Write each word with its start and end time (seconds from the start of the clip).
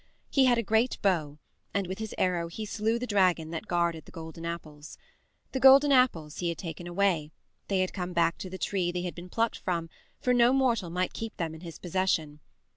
He 0.31 0.45
had 0.45 0.57
a 0.57 0.63
great 0.63 0.97
bow, 1.03 1.37
and 1.75 1.85
with 1.85 1.99
his 1.99 2.15
arrow 2.17 2.47
he 2.47 2.65
slew 2.65 2.97
the 2.97 3.05
dragon 3.05 3.51
that 3.51 3.67
guarded 3.67 4.05
the 4.05 4.11
golden 4.11 4.47
apples. 4.47 4.97
The 5.51 5.59
golden 5.59 5.91
apples 5.91 6.39
he 6.39 6.49
had 6.49 6.57
taken 6.57 6.87
away; 6.87 7.29
they 7.67 7.81
had 7.81 7.93
come 7.93 8.11
back 8.11 8.39
to 8.39 8.49
the 8.49 8.57
tree 8.57 8.91
they 8.91 9.03
had 9.03 9.13
been 9.13 9.29
plucked 9.29 9.59
from, 9.59 9.91
for 10.19 10.33
no 10.33 10.53
mortal 10.53 10.89
might 10.89 11.13
keep 11.13 11.37
them 11.37 11.53
in 11.53 11.61
his 11.61 11.77
possession. 11.77 12.39